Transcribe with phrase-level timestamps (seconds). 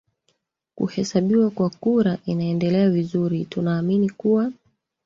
[0.75, 4.51] kuhesabiwa kwa kura inaendelea vizuri tunaamini kuwa